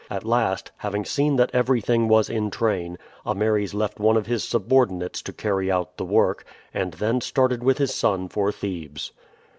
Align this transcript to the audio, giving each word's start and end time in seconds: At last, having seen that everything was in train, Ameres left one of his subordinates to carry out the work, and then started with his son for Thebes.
At 0.09 0.23
last, 0.25 0.71
having 0.77 1.05
seen 1.05 1.35
that 1.35 1.51
everything 1.53 2.07
was 2.07 2.27
in 2.27 2.49
train, 2.49 2.97
Ameres 3.23 3.75
left 3.75 3.99
one 3.99 4.17
of 4.17 4.25
his 4.25 4.43
subordinates 4.43 5.21
to 5.21 5.31
carry 5.31 5.69
out 5.71 5.97
the 5.97 6.05
work, 6.05 6.43
and 6.73 6.93
then 6.93 7.21
started 7.21 7.61
with 7.61 7.77
his 7.77 7.93
son 7.93 8.27
for 8.27 8.51
Thebes. 8.51 9.11